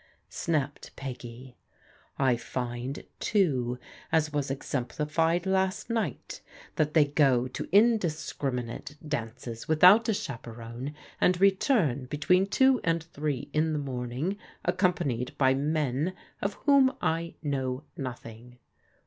[0.45, 1.59] "snapped Peggy."
[2.17, 3.77] I find, too,
[4.11, 6.41] as was exemplified last night,
[6.77, 13.51] that they go to indiscriminate dances without a chaperon, and return between two and three
[13.53, 18.57] in the morning, accompanied by men of whom I know nothing."